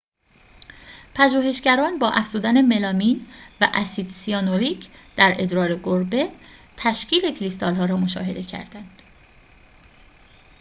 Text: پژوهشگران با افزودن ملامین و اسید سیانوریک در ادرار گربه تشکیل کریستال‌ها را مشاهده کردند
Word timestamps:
پژوهشگران 1.15 1.99
با 1.99 2.09
افزودن 2.09 2.61
ملامین 2.61 3.27
و 3.61 3.69
اسید 3.73 4.09
سیانوریک 4.09 4.87
در 5.15 5.35
ادرار 5.39 5.75
گربه 5.83 6.31
تشکیل 6.77 7.35
کریستال‌ها 7.35 7.85
را 7.85 7.97
مشاهده 7.97 8.43
کردند 8.43 9.01